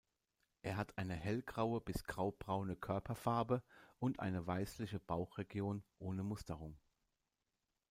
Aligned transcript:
Er 0.63 0.77
hat 0.77 0.97
eine 0.97 1.13
hellgraue 1.13 1.79
bis 1.79 2.03
graubraune 2.05 2.75
Körperfarbe 2.75 3.61
und 3.99 4.19
eine 4.19 4.47
weißliche 4.47 4.99
Bauchregion 4.99 5.83
ohne 5.99 6.23
Musterung. 6.23 6.79